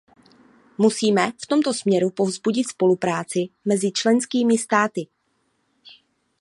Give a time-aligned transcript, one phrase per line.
[0.77, 5.07] Musíme v tomto směru povzbudit spolupráci mezi členskými státy.